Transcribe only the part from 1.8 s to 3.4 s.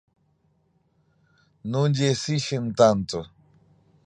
lle exixen tanto.